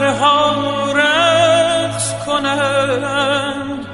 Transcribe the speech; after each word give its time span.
که 0.00 0.06
ذره 0.06 0.18
ها 0.18 0.92
رقص 0.92 2.14
کنند. 2.26 3.86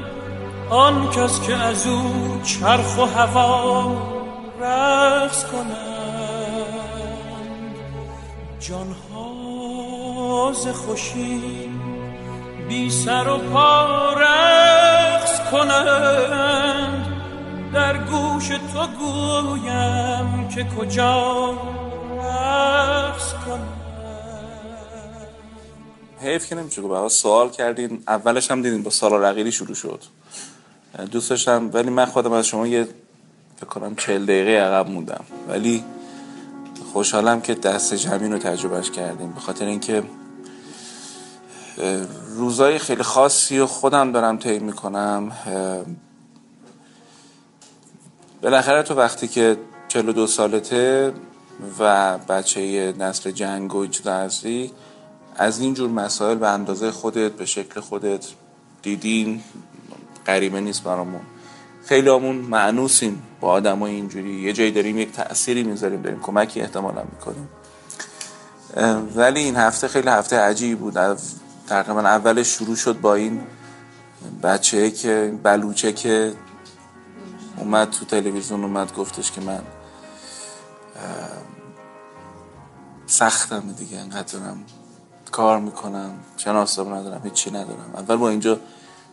آن 0.70 1.11
کس 1.11 1.41
که 1.41 1.55
از 1.55 1.86
او 1.86 2.41
چرخ 2.45 2.98
و 2.98 3.05
هوا 3.05 3.92
رقص 4.61 5.45
کنند. 5.45 6.66
جانها 8.61 10.52
ز 10.52 10.69
خوشی 10.69 11.70
بی 12.69 12.91
سر 12.91 13.28
و 13.28 13.38
پا 13.38 14.12
رقص 14.12 15.41
کنند. 15.50 17.06
در 17.75 17.97
گوش 17.98 18.48
تو 18.48 18.86
گویم 18.98 20.48
که 20.55 20.64
کجا 20.64 21.50
رقص 22.19 23.33
کنند 23.33 23.86
حیف 26.27 26.47
که 26.47 26.55
نمیشه 26.55 26.83
گفت 26.83 27.15
سوال 27.15 27.51
کردین 27.51 28.03
اولش 28.09 28.51
هم 28.51 28.62
دیدین 28.62 28.83
با 28.83 28.91
سالا 28.91 29.17
رقیلی 29.17 29.53
شروع 29.53 29.75
شد. 29.75 30.03
دوست 31.11 31.30
داشتم 31.30 31.71
ولی 31.73 31.91
من 31.91 32.05
خودم 32.05 32.33
از 32.33 32.47
شما 32.47 32.67
یه 32.67 32.89
فکر 33.57 33.67
کنم 33.67 33.97
چل 33.97 34.25
دقیقه 34.25 34.51
عقب 34.51 34.91
موندم. 34.91 35.25
ولی 35.48 35.84
خوشحالم 36.92 37.41
که 37.41 37.55
دست 37.55 37.95
جمعین 37.95 38.33
رو 38.33 38.39
تجربهش 38.39 38.91
کردیم. 38.91 39.33
به 39.33 39.41
خاطر 39.41 39.65
اینکه 39.65 40.03
روزای 42.37 42.78
خیلی 42.78 43.03
خاصی 43.03 43.59
و 43.59 43.67
خودم 43.67 44.12
دارم 44.12 44.39
طی 44.39 44.59
می‌کنم. 44.59 45.33
بالاخره 48.43 48.83
تو 48.83 48.95
وقتی 48.95 49.28
که 49.28 49.56
42 49.89 50.27
سالته 50.27 51.12
و 51.78 52.19
بچه 52.19 52.95
نسل 52.98 53.31
جنگ 53.31 53.75
و 53.75 53.87
هستی 54.06 54.72
از 55.39 55.61
این 55.61 55.75
جور 55.75 55.91
مسائل 55.91 56.37
به 56.37 56.48
اندازه 56.48 56.91
خودت 56.91 57.33
به 57.33 57.47
شکل 57.47 57.81
خودت 57.81 58.27
دیدین 58.83 59.43
غریبه 60.27 60.61
نیست 60.61 60.83
برامون. 60.83 61.20
خیلی 61.84 62.09
همون 62.09 62.37
معنوسیم 62.37 63.23
با 63.41 63.48
آدم 63.48 63.78
های 63.78 63.95
اینجوری. 63.95 64.41
یه 64.41 64.53
جایی 64.53 64.70
داریم 64.70 64.98
یک 64.98 65.12
تأثیری 65.12 65.62
می‌ذاریم 65.62 66.03
داریم 66.03 66.20
کمکی 66.20 66.61
احتمالا 66.61 67.03
می‌کنیم. 67.12 67.48
ولی 69.17 69.41
این 69.41 69.56
هفته 69.56 69.89
خیلی 69.89 70.09
هفته 70.09 70.39
عجیبی 70.39 70.75
بود. 70.75 71.19
تقریبا 71.67 72.00
اولش 72.00 72.47
شروع 72.47 72.77
شد 72.77 73.00
با 73.00 73.15
این 73.15 73.41
بچه 74.43 74.91
که 74.91 75.39
بلوچه 75.43 75.93
که 75.93 76.34
اومد 77.56 77.91
تو 77.91 78.05
تلویزیون 78.05 78.65
اومد 78.65 78.95
گفتش 78.95 79.33
که 79.33 79.41
من 79.41 79.62
سختم 83.06 83.73
دیگه 83.78 83.98
انقدر 83.98 84.39
دارم 84.39 84.65
کار 85.37 85.61
می‌کنم 85.61 86.11
شناساب 86.37 86.95
ندارم 86.95 87.20
هیچی 87.25 87.51
ندارم. 87.51 87.91
اول 87.95 88.17
با 88.17 88.29
اینجا 88.29 88.59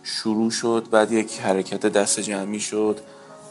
شروع 0.04 0.52
شد 0.52 0.88
بعد 0.92 1.12
یک 1.12 1.40
حرکت 1.40 1.86
دست 1.86 2.20
جمعی 2.20 2.60
شد 2.60 3.00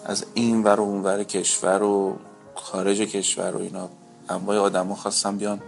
از 0.05 0.25
این 0.35 0.63
ور 0.63 0.81
و 0.81 0.83
اون 0.83 1.03
ور 1.03 1.25
کشور 1.25 1.83
و 1.83 2.17
خارج 2.55 3.01
کشور 3.01 3.57
و 3.57 3.61
اینا. 3.61 3.89
انواع 4.29 4.59
آدم 4.59 4.87
ها 4.87 4.95
خواستم 4.95 5.37
بیان 5.37 5.61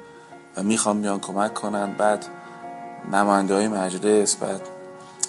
و 0.56 0.62
می‌خوام 0.62 1.02
بیان 1.02 1.20
کمک 1.20 1.54
کنن. 1.54 1.94
بعد 1.98 2.26
نماینده 3.12 3.54
های 3.54 3.68
مجلس 3.68 4.36
بعد 4.36 4.60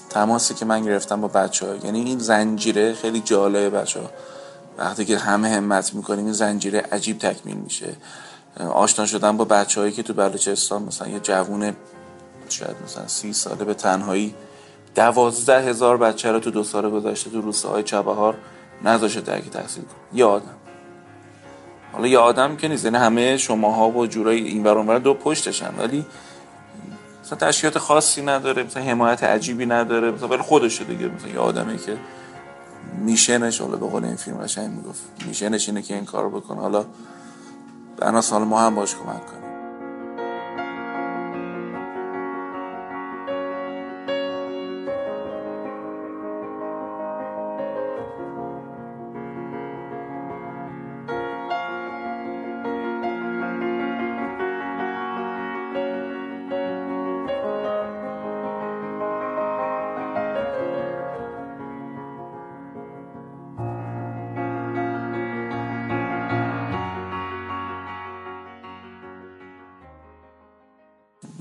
تماسی 0.10 0.54
که 0.54 0.66
من 0.66 0.84
گرفتم 0.84 1.22
با 1.22 1.28
بچه 1.28 1.68
ها 1.68 1.76
یعنی 1.76 2.04
این 2.04 2.20
زنجیره 2.20 2.94
خیلی 2.94 3.20
جالبه 3.20 3.70
بچه 3.70 4.00
ها 4.00 4.10
وقتی 4.78 5.06
که 5.06 5.18
همه 5.18 5.50
همت 5.50 5.94
می‌کنیم 5.94 6.26
این 6.26 6.34
زنجیره 6.34 6.80
عجیب 6.92 7.18
تکمیل 7.20 7.58
میشه. 7.58 7.96
آشنا 8.60 9.06
شدن 9.06 9.38
با 9.38 9.46
بچه 9.46 9.82
هایی 9.82 9.92
که 9.92 10.04
تو 10.04 10.14
بلوچستان 10.14 10.84
مثلا 10.84 11.08
یه 11.08 11.20
جوون 11.20 11.76
شاید 12.50 12.76
مثلا 12.84 13.08
سی 13.08 13.34
ساله 13.34 13.66
به 13.66 13.74
تنهایی 13.74 14.36
دوازده 14.96 15.62
هزار 15.62 15.98
بچه 15.98 16.32
رو 16.32 16.40
تو 16.40 16.52
دو 16.52 16.64
سال 16.64 16.90
گذشته 16.90 17.30
تو 17.30 17.42
روستاهای 17.42 17.84
چبهار 17.84 18.36
نذاشه 18.84 19.22
درک 19.22 19.50
تحصیل 19.50 19.84
کن 19.84 20.18
یه 20.18 20.26
آدم. 20.26 20.56
حالا 21.94 22.08
یه 22.08 22.18
آدم 22.18 22.56
که 22.56 22.68
نیست. 22.68 22.86
یعنی 22.86 22.98
همه 22.98 23.38
شماها 23.38 23.90
و 23.90 24.08
جورای 24.08 24.42
این 24.42 24.64
برانور 24.64 25.00
دو 25.00 25.14
پشتشن. 25.14 25.74
ولی 25.78 26.06
مثلا 27.24 27.38
تشکیلات 27.38 27.78
خاصی 27.78 28.22
نداره 28.22 28.64
مثلا 28.64 28.84
حمایت 28.84 29.24
عجیبی 29.24 29.66
نداره. 29.66 30.12
مثلا 30.12 30.28
ولی 30.28 30.42
خودشه 30.42 30.84
دیگه. 30.84 31.08
مثلا 31.08 31.30
یه 31.30 31.40
آدمی 31.40 31.78
که 31.78 31.98
میشنش 33.02 33.62
حالا 33.62 33.76
به 33.76 33.88
قول 33.88 34.06
این 34.06 34.16
فیلم 34.16 34.38
قشنگ 34.38 34.70
می‌گفت. 34.72 35.02
میشنش 35.28 35.70
اینه 35.70 35.82
که 35.82 35.94
این 35.94 36.06
کارو 36.06 36.30
بکنه. 36.30 36.62
حالا 36.62 36.86
بناس 37.98 38.34
حالا 38.34 38.46
ما 38.46 38.60
هم 38.68 38.76
باش 38.76 38.96
کمک 38.96 39.26
کنیم 39.26 39.45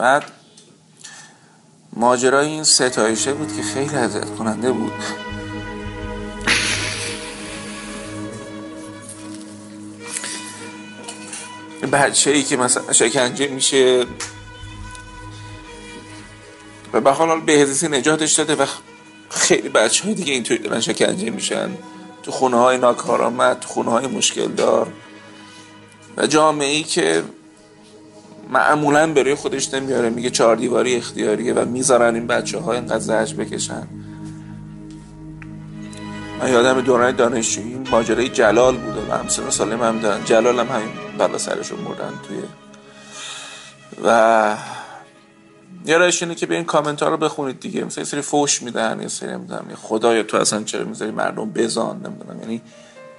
بعد 0.05 0.25
ماجرای 1.93 2.47
این 2.47 2.65
ستایشه 2.65 3.33
بود 3.33 3.57
که 3.57 3.63
خیلی 3.63 3.97
اذیت 3.97 4.35
کننده 4.35 4.73
بود. 4.73 4.93
بچه 11.93 12.31
ای 12.31 12.43
که 12.43 12.57
مثلا 12.57 12.93
شکنجه 12.93 13.49
میشه 13.49 14.07
و 16.93 17.01
به 17.01 17.11
حال 17.11 17.41
بهزیستی 17.41 17.89
نجاتش 17.89 18.33
داده 18.33 18.55
و 18.55 18.67
خیلی 19.31 19.69
بچه 19.69 20.05
های 20.05 20.15
دیگه 20.15 20.33
اینطوری 20.33 20.63
دارن 20.63 20.81
شکنجه 20.81 21.31
میشن. 21.31 21.71
تو 22.23 22.31
خونه 22.31 22.57
های 22.57 22.79
ناکارآمد 22.79 23.61
تو 23.61 23.69
خونه 23.69 23.91
های 23.91 24.07
مشکل 24.07 24.49
دار 24.49 24.93
و 26.17 26.27
جامعه 26.27 26.69
ای 26.69 26.83
که 26.83 27.25
معمولا 28.51 29.13
برای 29.13 29.35
خودش 29.35 29.75
نمیاره 29.75 30.11
میگه 30.11 30.31
چهار 30.31 30.57
دیواری 30.57 30.97
اختیاریه 30.97 31.55
و 31.55 31.65
می‌ذارن 31.65 32.15
این 32.15 32.27
بچه 32.27 32.59
ها 32.59 32.73
اینقدر 32.73 32.99
زهج 32.99 33.35
بکشن. 33.35 33.89
من 36.41 36.53
یادم 36.53 36.81
دوران 36.81 37.17
دانشجویی 37.17 37.75
ماجرای 37.91 38.29
جلال 38.29 38.77
بوده 38.77 39.13
و 39.13 39.19
همسن 39.19 39.51
سالم 39.51 39.83
هم 39.83 39.99
دارن. 39.99 40.25
جلال 40.25 40.61
هم 40.61 40.69
همین 40.69 40.89
بلا 41.19 41.39
سرشون 41.39 41.79
مردن 41.81 42.13
توی. 42.29 42.39
و 44.05 44.57
یه 45.87 45.99
رایش 45.99 46.23
اینه 46.23 46.35
که 46.35 46.47
به 46.47 46.55
این 46.55 46.65
کامنت 46.65 47.03
ها 47.03 47.09
رو 47.09 47.17
بخونید 47.17 47.61
دیگه. 47.61 47.85
مثلا 47.85 48.03
یه 48.03 48.09
سری 48.09 48.21
فوش 48.21 48.63
میدن 48.63 48.99
یه 49.03 49.09
سری 49.09 49.33
نمی‌دونم 49.33 49.65
خدایا 49.83 50.23
تو 50.23 50.37
اصلا 50.37 50.63
چرا 50.63 50.85
می‌ذاری 50.85 51.11
مردم 51.11 51.51
بزان 51.51 51.97
نمی‌دونم 51.97 52.41
یعنی 52.41 52.63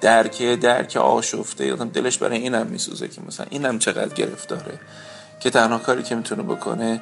درکه 0.02 0.56
درک 0.56 0.98
آشفته. 0.98 1.66
یادم 1.66 1.90
دلش 1.90 2.18
برای 2.18 2.38
اینم 2.38 2.68
میسوزه 2.68 3.08
که 3.08 3.22
مثلا 3.28 3.46
اینم 3.50 3.80
چقدر 3.80 4.14
گرفتاره. 4.16 4.80
که 5.40 5.50
تنها 5.50 5.78
کاری 5.78 6.04
که 6.04 6.16
می‌تونه 6.16 6.44
بکنه 6.44 7.02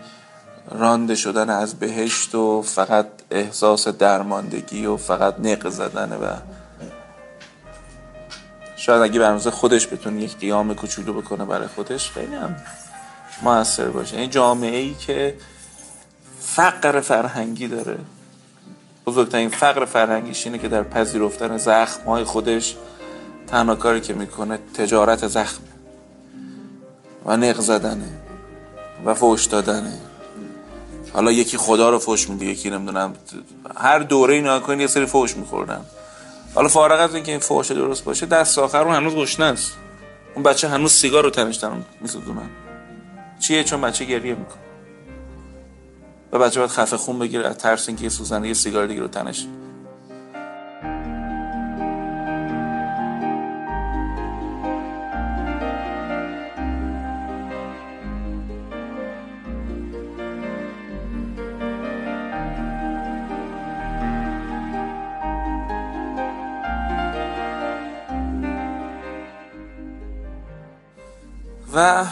رانده 0.71 1.15
شدن 1.15 1.50
از 1.50 1.75
بهشت 1.75 2.35
و 2.35 2.62
فقط 2.62 3.07
احساس 3.31 3.88
درماندگی 3.88 4.85
و 4.85 4.97
فقط 4.97 5.39
نق 5.39 5.69
زدنه 5.69 6.15
و 6.15 6.33
شاید 8.75 9.01
اگه 9.01 9.19
برنامه 9.19 9.41
خودش 9.41 9.88
بتونه 9.88 10.21
یک 10.21 10.38
قیام 10.38 10.75
کوچولو 10.75 11.21
بکنه 11.21 11.45
برای 11.45 11.68
خودش 11.68 12.12
خیلی 12.12 12.35
هم 12.35 12.56
موثر 13.41 13.88
باشه. 13.88 14.18
این 14.18 14.30
جامعه 14.30 14.77
ای 14.77 14.94
که 14.94 15.35
فقر 16.39 17.00
فرهنگی 17.00 17.68
داره. 17.68 17.97
بزرگترین 19.06 19.50
فقر 19.50 19.85
فرهنگیش 19.85 20.45
اینه 20.45 20.57
که 20.57 20.68
در 20.68 20.83
پذیرفتن 20.83 21.57
زخم 21.57 22.03
های 22.03 22.24
خودش 22.24 22.75
تنها 23.47 23.75
کاری 23.75 24.01
که 24.01 24.13
می‌کنه 24.13 24.59
تجارت 24.74 25.27
زخمه 25.27 25.73
و 27.25 27.38
نق 27.38 27.60
زدنه 27.60 28.10
و 29.06 29.14
فوش 29.14 29.46
دادنه. 29.46 30.00
حالا 31.14 31.31
یکی 31.31 31.58
خدا 31.58 31.90
رو 31.90 32.00
فوش 32.00 32.30
میده 32.30 32.46
یکی 32.46 32.70
نمی‌دونم. 32.70 33.14
هر 33.78 34.00
دوره 34.00 34.34
اینا 34.34 34.60
کنین 34.60 34.80
یه 34.80 34.88
سری 34.88 35.06
فوش 35.06 35.38
میخوردن. 35.38 35.86
حالا 36.56 36.68
فارغ 36.68 37.00
از 37.00 37.16
اینکه 37.16 37.31
این 37.31 37.40
فوش 37.40 37.72
درست 37.72 38.04
باشه 38.04 38.25
دست 38.25 38.60
آخر 38.60 38.84
اون 38.84 38.96
هنوز 38.96 39.16
گشنه 39.16 39.46
است. 39.46 39.74
اون 40.36 40.44
بچه 40.44 40.70
هنوز 40.70 40.92
سیگار 40.92 41.24
رو 41.24 41.30
تنش 41.30 41.56
دارم 41.56 41.86
میسوزونن 42.02 42.50
چیه؟ 43.40 43.64
چون 43.64 43.81
بچه 43.81 44.06
گریه 44.06 44.36
می‌کنه. 44.36 44.64
و 46.31 46.40
بچه 46.40 46.60
باید 46.60 46.72
خفه 46.72 46.98
خون 46.98 47.19
بگیره 47.19 47.48
از 47.48 47.58
ترس 47.58 47.88
اینکه 47.88 48.04
یه 48.04 48.48
یه 48.48 48.54
سیگار 48.54 48.88
دیگه 48.88 49.02
رو 49.02 49.08
تنش 49.08 49.48
و 71.74 72.06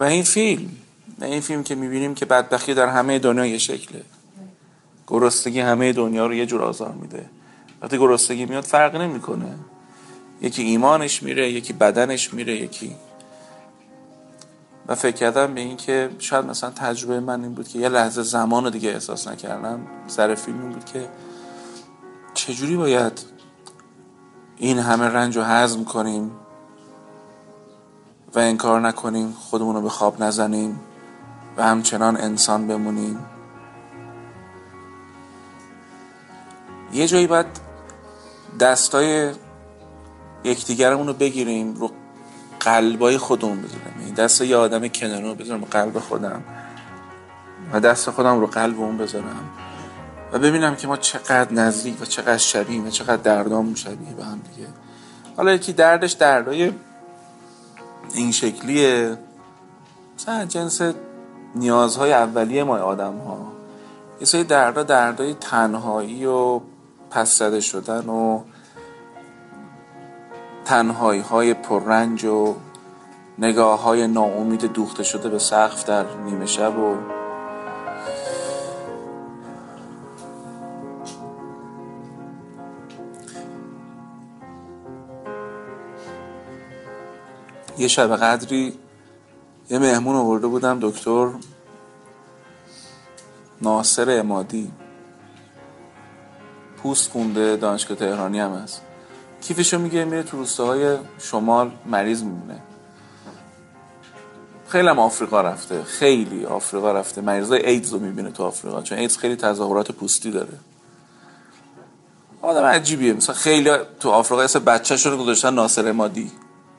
و 0.00 0.04
این 0.04 0.22
فیلم 0.22 0.70
این 1.22 1.40
فیلم 1.40 1.62
که 1.62 1.74
می‌بینیم 1.74 2.14
که 2.14 2.24
بدبختی 2.24 2.74
در 2.74 2.86
همه 2.86 3.18
دنیا 3.18 3.46
یه 3.46 3.58
شکله. 3.58 4.02
گرستگی 5.06 5.60
همه 5.60 5.92
دنیا 5.92 6.26
رو 6.26 6.34
یه 6.34 6.46
جور 6.46 6.62
آزار 6.62 6.92
میده. 6.92 7.30
وقتی 7.82 7.98
گرستگی 7.98 8.46
میاد 8.46 8.64
فرق 8.64 8.96
نمی‌کنه. 8.96 9.54
یکی 10.42 10.62
ایمانش 10.62 11.22
میره 11.22 11.52
یکی 11.52 11.72
بدنش 11.72 12.34
میره 12.34 12.56
یکی. 12.56 12.96
و 14.86 14.94
فکر 14.94 15.16
کردم 15.16 15.54
به 15.54 15.60
این 15.60 15.76
که 15.76 16.10
شاید 16.18 16.44
مثلا 16.44 16.70
تجربه 16.70 17.20
من 17.20 17.42
این 17.42 17.54
بود 17.54 17.68
که 17.68 17.78
یه 17.78 17.88
لحظه 17.88 18.22
زمان 18.22 18.64
رو 18.64 18.70
دیگه 18.70 18.90
احساس 18.90 19.28
نکردم. 19.28 19.80
سر 20.06 20.34
فیلم 20.34 20.60
این 20.60 20.70
بود 20.70 20.84
که 20.84 21.08
چجوری 22.34 22.76
باید 22.76 23.20
این 24.56 24.78
همه 24.78 25.04
رنج 25.04 25.36
رو 25.36 25.42
هضم 25.42 25.84
کنیم؟ 25.84 26.30
و 28.34 28.38
انکار 28.38 28.80
نکنیم 28.80 29.32
خودمون 29.32 29.74
رو 29.74 29.82
به 29.82 29.88
خواب 29.88 30.22
نزنیم 30.22 30.80
و 31.56 31.62
همچنان 31.62 32.16
انسان 32.16 32.66
بمونیم. 32.66 33.18
یه 36.92 37.06
جایی 37.06 37.26
باید 37.26 37.46
دستای 38.60 39.32
یکدیگرمون 40.44 41.06
رو 41.06 41.12
بگیریم 41.12 41.74
رو 41.74 41.90
قلبای 42.60 43.18
خودمون 43.18 43.62
بذارم 43.62 43.94
این 44.00 44.14
دست 44.14 44.40
یه 44.40 44.56
آدم 44.56 44.88
کنارم 44.88 45.24
رو 45.24 45.34
بذارم 45.34 45.64
قلب 45.64 45.98
خودم. 45.98 46.42
و 47.72 47.80
دست 47.80 48.10
خودم 48.10 48.40
رو 48.40 48.46
قلب 48.46 48.80
اون 48.80 48.98
بذارم. 48.98 49.50
و 50.32 50.38
ببینم 50.38 50.76
که 50.76 50.86
ما 50.86 50.96
چقدر 50.96 51.52
نزدیک 51.52 52.02
و 52.02 52.04
چقدر 52.04 52.36
شبیه 52.36 52.82
و 52.82 52.90
چقدر 52.90 53.16
دردامون 53.16 53.74
شبیه 53.74 54.14
به 54.16 54.24
هم 54.24 54.40
دیگه. 54.54 54.68
حالا 55.36 55.52
یکی 55.52 55.72
دردش 55.72 56.12
دردای 56.12 56.72
این 58.14 58.32
شکلیه. 58.32 59.18
مثلا 60.16 60.44
جنس 60.44 60.80
نیازهای 61.54 62.12
اولیه 62.12 62.64
ما 62.64 62.78
آدم 62.78 63.18
ها 63.18 63.38
یه 64.20 64.26
سری 64.26 64.44
دردا 64.44 64.82
دردای 64.82 65.34
تنهایی 65.34 66.26
و 66.26 66.60
پس 67.10 67.38
زده 67.38 67.60
شدن 67.60 68.08
و 68.08 68.40
تنهایی 70.64 71.20
های 71.20 71.54
پررنج 71.54 72.24
و 72.24 72.54
نگاه 73.38 73.82
های 73.82 74.06
ناامید 74.06 74.64
دوخته 74.72 75.02
شده 75.02 75.28
به 75.28 75.38
سقف 75.38 75.84
در 75.84 76.04
نیمه 76.24 76.46
شب 76.46 76.78
و 76.78 77.13
یه 87.78 87.88
شب 87.88 88.16
قدری 88.16 88.78
یه 89.70 89.78
مهمون 89.78 90.16
آورده 90.16 90.46
بودم 90.46 90.78
دکتر 90.82 91.30
ناصر 93.62 94.18
امادی. 94.18 94.72
پوست 96.76 97.10
خونده 97.10 97.56
دانشگاه 97.56 97.96
تهرانی 97.96 98.40
هم 98.40 98.52
هست. 98.52 98.82
کیفشو 99.40 99.78
میگه 99.78 100.04
میره 100.04 100.22
تو 100.22 100.36
روستاهای 100.36 100.96
شمال 101.18 101.70
مریض 101.86 102.22
میمونه. 102.22 102.62
خیلی 104.68 104.88
هم 104.88 104.98
آفریقا 104.98 105.40
رفته 105.40 105.82
خیلی 105.82 106.44
آفریقا 106.44 106.92
رفته. 106.92 107.20
مریضای 107.20 107.66
ایدز 107.66 107.92
رو 107.92 107.98
می‌بینه 107.98 108.30
تو 108.30 108.44
آفریقا 108.44 108.82
چون 108.82 108.98
ایدز 108.98 109.16
خیلی 109.16 109.36
تظاهرات 109.36 109.92
پوستی 109.92 110.30
داره. 110.30 110.58
آدم 112.42 112.64
عجیبیه. 112.64 113.12
مثلا 113.12 113.34
خیلی 113.34 113.70
تو 114.00 114.10
آفریقا 114.10 114.42
اسم 114.42 114.58
بچه 114.58 115.10
رو 115.10 115.16
گذاشتن 115.16 115.54
ناصر 115.54 115.88
امادی. 115.88 116.32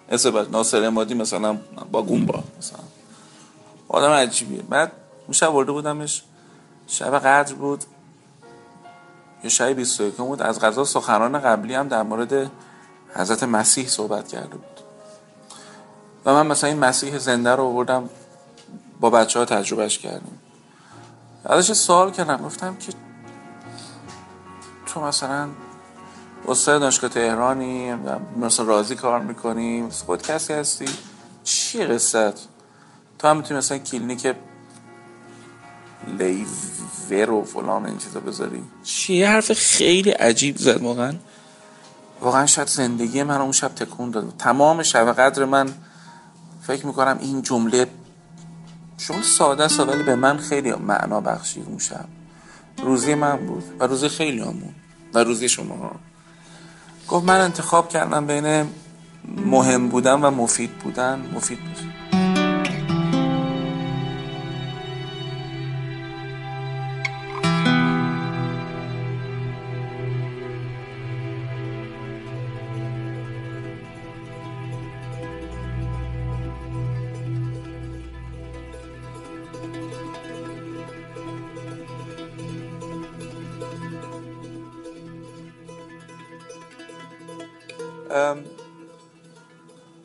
بچه 0.09 0.47
ناصر 0.51 0.83
امادی 0.83 1.13
مثلا 1.13 1.57
با 1.91 2.01
گومبا 2.01 2.43
مثلا. 2.57 2.79
آدم 3.87 4.09
عجیبیه. 4.09 4.61
بعد 4.61 4.91
میشه 5.27 5.47
ورده 5.47 5.71
بودمش. 5.71 6.23
شب 6.87 7.19
قدر 7.19 7.53
بود. 7.53 7.83
یه 9.43 9.49
شب 9.49 9.65
21 9.65 10.13
بود. 10.13 10.41
از 10.41 10.59
غذا 10.59 10.83
سخنان 10.83 11.39
قبلی 11.39 11.75
هم 11.75 11.87
در 11.87 12.03
مورد 12.03 12.51
حضرت 13.15 13.43
مسیح 13.43 13.87
صحبت 13.87 14.27
کرده 14.27 14.55
بود. 14.55 14.79
و 16.25 16.33
من 16.33 16.47
مثلا 16.47 16.69
این 16.69 16.79
مسیح 16.79 17.17
زنده 17.17 17.51
رو 17.55 17.73
بردم 17.73 18.09
با 18.99 19.09
بچه 19.09 19.39
ها 19.39 19.45
تجربهش 19.45 19.97
کردیم. 19.97 20.39
ازش 21.45 21.73
سوال 21.73 22.11
کردم. 22.11 22.37
گفتم 22.37 22.75
که 22.75 22.93
تو 24.85 25.01
مثلا 25.01 25.49
استاد 26.47 26.81
دانشگاه 26.81 27.09
تهرانی 27.09 27.93
مثلا 28.37 28.65
راضی 28.65 28.95
کار 28.95 29.19
می‌کنی 29.19 29.89
خود 30.05 30.21
کسی 30.21 30.53
هستی؟ 30.53 30.85
چی 31.43 31.85
قصت 31.85 32.33
تو 33.19 33.27
هم 33.27 33.37
می‌تونی 33.37 33.57
مثلا 33.57 33.77
کلینیک 33.77 34.35
لیور 36.19 37.31
و 37.31 37.43
فلان 37.43 37.85
این 37.85 37.97
چیزا 37.97 38.19
بذاری؟ 38.19 38.63
چیه 38.83 39.29
حرف 39.29 39.53
خیلی 39.53 40.09
عجیب 40.09 40.57
زد 40.57 40.81
واقعا. 40.81 41.13
واقعا 42.21 42.45
شاید 42.45 42.67
زندگی 42.67 43.23
من 43.23 43.41
اون 43.41 43.51
شب 43.51 43.75
تکون 43.75 44.11
داد. 44.11 44.33
تمام 44.39 44.83
شب 44.83 45.13
قدر 45.13 45.45
من 45.45 45.69
فکر 46.61 46.85
می‌کنم 46.85 47.17
این 47.21 47.41
جمله 47.41 47.87
شما 48.97 49.21
ساده 49.21 49.63
است 49.63 49.79
ولی 49.79 50.03
به 50.03 50.15
من 50.15 50.37
خیلی 50.37 50.71
معنا 50.71 51.21
بخشید 51.21 51.65
اون 51.67 51.77
شب. 51.77 52.05
روزی 52.83 53.15
من 53.15 53.37
بود 53.37 53.63
و 53.79 53.87
روزی 53.87 54.09
خیلی 54.09 54.39
همون 54.39 54.75
و 55.13 55.19
روزی 55.19 55.49
شما 55.49 55.91
گفت 57.09 57.25
من 57.25 57.41
انتخاب 57.41 57.89
کردم 57.89 58.27
بین 58.27 58.67
مهم 59.45 59.89
بودن 59.89 60.13
و 60.21 60.31
مفید 60.31 60.71
بودن. 60.71 61.29
مفید 61.33 61.59
بود. 61.59 61.94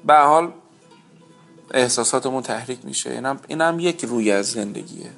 به 0.06 0.14
حال 0.14 0.52
احساساتمون 1.70 2.42
تحریک 2.42 2.84
میشه. 2.84 3.10
اینم, 3.10 3.40
اینم 3.48 3.80
یک 3.80 4.04
روی 4.04 4.30
از 4.32 4.46
زندگیه. 4.50 5.10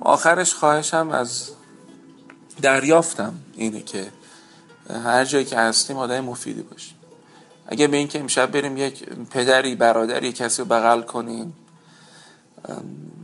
آخرش 0.00 0.54
خواهشم 0.54 1.10
از 1.10 1.50
دریافتم 2.62 3.34
اینه 3.54 3.82
که 3.82 4.12
هر 5.04 5.24
جایی 5.24 5.44
که 5.44 5.56
هستیم 5.56 5.96
آدم 5.96 6.20
مفیدی 6.20 6.62
باشیم. 6.62 6.96
اگه 7.66 7.86
به 7.86 7.96
این 7.96 8.08
که 8.08 8.20
امشب 8.20 8.50
بریم 8.50 8.76
یک 8.76 9.04
پدری 9.04 9.74
برادری 9.74 10.32
کسی 10.32 10.62
رو 10.62 10.68
بغل 10.68 11.02
کنیم 11.02 11.52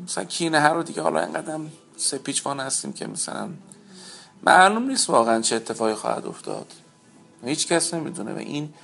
مثلا 0.04 0.24
کینه 0.24 0.60
هر 0.60 0.74
رو 0.74 0.82
دیگه 0.82 1.02
حالا 1.02 1.20
اینقدر 1.20 1.58
سپیچوان 1.96 2.60
هستیم 2.60 2.92
که 2.92 3.06
مثلا 3.06 3.48
معلوم 4.42 4.82
نیست 4.82 5.10
واقعا 5.10 5.40
چه 5.40 5.56
اتفاقی 5.56 5.94
خواهد 5.94 6.26
افتاد. 6.26 6.66
هیچ 7.48 7.66
کس 7.66 7.94
نمی‌دونه 7.94 8.34
و 8.34 8.38
این 8.38 8.74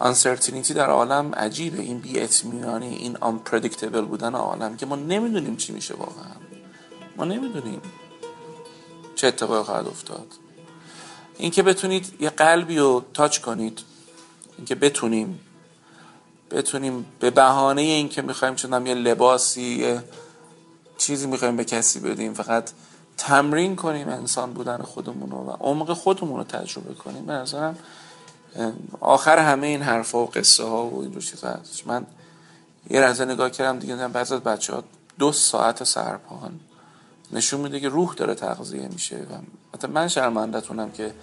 uncertainty 0.00 0.72
در 0.72 0.90
عالم 0.90 1.34
عجیبه. 1.34 1.82
این 1.82 1.98
بی 1.98 2.20
اطمینانی 2.20 2.94
این 2.96 3.16
unpredictable 3.16 4.00
بودن 4.08 4.34
عالم 4.34 4.76
که 4.76 4.86
ما 4.86 4.96
نمی‌دونیم 4.96 5.56
چی 5.56 5.72
میشه 5.72 5.94
واقعا. 5.94 6.34
ما 7.16 7.24
نمی‌دونیم 7.24 7.80
چه 9.14 9.26
اتفاقی 9.26 9.64
خواهد 9.64 9.86
افتاد. 9.86 10.26
اینکه 11.38 11.62
بتونید 11.62 12.16
یه 12.20 12.30
قلبی 12.30 12.78
رو 12.78 13.04
تاچ 13.14 13.38
کنید 13.38 13.80
اینکه 14.56 14.74
بتونیم 14.74 15.40
بتونیم 16.50 17.06
به 17.20 17.30
بهانه 17.30 17.82
اینکه 17.82 18.22
می‌خوایم 18.22 18.54
چون 18.54 18.86
یه 18.86 18.94
لباسی 18.94 19.62
یه 19.62 20.02
چیزی 20.98 21.26
می‌خوایم 21.26 21.56
به 21.56 21.64
کسی 21.64 22.00
بدیم 22.00 22.34
فقط 22.34 22.70
تمرین 23.18 23.76
کنیم 23.76 24.08
انسان 24.08 24.52
بودن 24.52 24.78
خودمون 24.78 25.30
رو 25.30 25.38
و 25.38 25.50
عمق 25.50 25.92
خودمون 25.92 26.36
رو 26.36 26.44
تجربه 26.44 26.94
کنیم. 26.94 27.26
به 27.26 27.32
نظرم 27.32 27.78
آخر 29.00 29.38
همه 29.38 29.66
این 29.66 29.82
حرفا 29.82 30.18
و 30.18 30.26
قصه 30.26 30.64
ها 30.64 30.86
و 30.86 31.02
این 31.02 31.18
چیزا 31.18 31.48
هست 31.48 31.86
من 31.86 32.06
یه 32.90 33.00
لحظه 33.00 33.24
نگاه 33.24 33.50
کردم 33.50 33.78
دیگه 33.78 33.94
دیدم 33.94 34.12
بعضی 34.12 34.34
از 34.34 34.40
بچه 34.40 34.74
دو 35.18 35.32
ساعت 35.32 35.84
سرپان 35.84 36.60
نشون 37.32 37.60
میده 37.60 37.80
که 37.80 37.88
روح 37.88 38.14
داره 38.14 38.34
تغذیه 38.34 38.88
میشه 38.88 39.16
و 39.16 39.34
حتی 39.74 39.86
من 39.86 40.08
شرمندتونم 40.08 40.90
که 40.90 41.14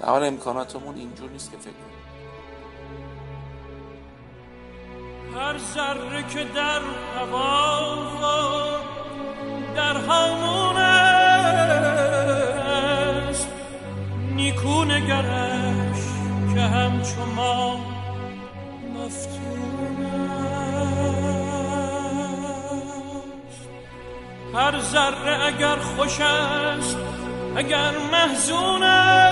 به 0.00 0.06
حال 0.06 0.24
امکاناتمون 0.24 0.94
اینجور 0.94 1.30
نیست 1.30 1.50
که 1.50 1.56
فکر 1.56 1.72
هر 5.34 5.58
ذره 5.58 6.22
که 6.28 6.44
در 6.44 6.80
هوا 7.16 7.98
در 9.76 9.96
همون 9.96 10.76
است. 10.76 11.08
نیکو 14.34 14.84
نگرش 14.84 15.67
که 16.58 16.64
همچو 16.64 17.24
ما 17.36 17.76
مفتون 18.94 20.06
هر 24.54 24.80
ذره 24.80 25.46
اگر 25.46 25.76
خوش 25.76 26.20
است 26.20 26.96
اگر 27.56 27.92
محزون 28.12 28.82
است. 28.82 29.26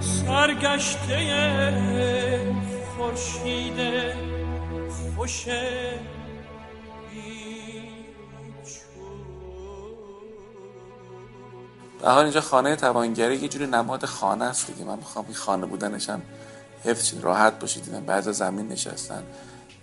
سرگشته 0.00 1.18
خورشید 2.96 3.78
خوشه 5.16 5.68
به 12.08 12.14
حال 12.14 12.24
اینجا 12.24 12.40
خانه 12.40 12.76
توانگری 12.76 13.36
یه 13.36 13.48
جوری 13.48 13.66
نماد 13.66 14.04
خانه 14.04 14.44
است 14.44 14.66
دیگه. 14.66 14.84
من 14.84 14.96
می‌خوام 14.96 15.24
این 15.24 15.34
خانه 15.34 15.66
بودنش 15.66 16.10
هم 16.10 16.22
حفظ 16.84 17.14
راحت 17.20 17.58
باشید. 17.58 17.84
دیدم 17.84 18.00
بعضا 18.00 18.32
زمین 18.32 18.68
نشستن. 18.68 19.22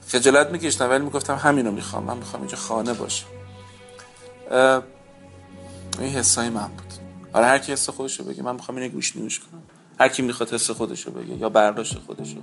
خجالت 0.07 0.49
میکشتم 0.49 0.89
ولی 0.89 1.03
می‌گفتم 1.03 1.35
همینو 1.35 1.71
می‌خوام. 1.71 2.03
من 2.03 2.17
می‌خوام 2.17 2.41
اینجا 2.41 2.57
خانه 2.57 2.93
باشه 2.93 3.25
این 5.99 6.09
حسای 6.09 6.49
من 6.49 6.67
بود. 6.67 6.93
آره 7.33 7.45
هر 7.45 7.57
کی 7.57 7.71
حس 7.71 7.89
خودشو 7.89 8.23
بگه 8.23 8.43
من 8.43 8.55
می‌خوام 8.55 8.77
اینو 8.77 8.89
گوش 8.89 9.15
نیوش 9.15 9.39
کنم. 9.39 9.63
هر 9.99 10.07
کی 10.07 10.21
می‌خواد 10.21 10.53
حس 10.53 10.71
خودشو 10.71 11.11
بگه 11.11 11.33
یا 11.37 11.49
برداشت 11.49 11.97
خودشو. 11.99 12.37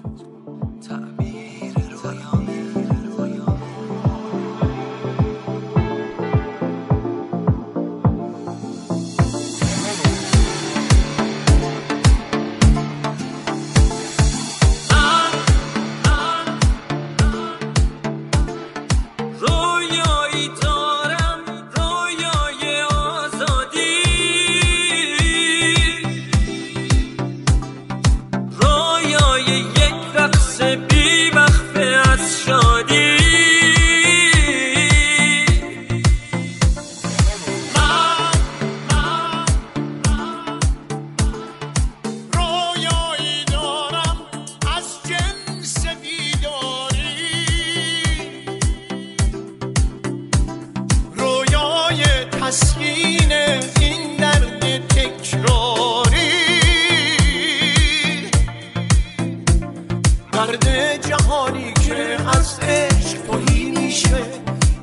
بهاری 61.33 61.73
که 61.73 62.17
از 62.39 62.59
عشق 62.61 63.19
توهی 63.27 63.71
میشه 63.71 64.25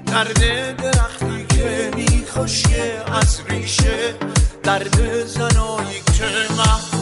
درد 0.06 0.41
درختی 0.77 1.46
که 1.50 1.91
میخوشه 1.96 3.01
از 3.13 3.41
ریشه 3.50 4.15
درد 4.63 5.25
زنایی 5.25 6.01
که 6.18 6.25
محبوب 6.58 6.99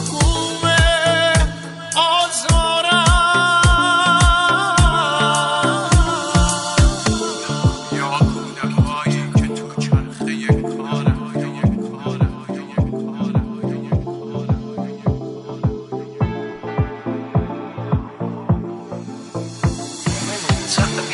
Shut 20.68 21.07